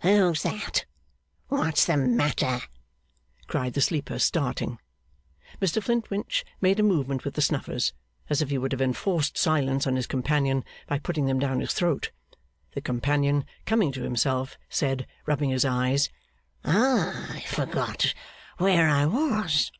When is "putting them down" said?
10.98-11.60